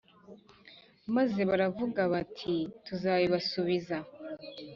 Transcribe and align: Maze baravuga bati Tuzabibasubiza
Maze 1.15 1.39
baravuga 1.49 2.01
bati 2.13 2.55
Tuzabibasubiza 2.85 3.97